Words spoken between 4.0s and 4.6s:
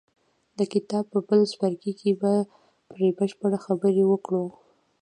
وکړو.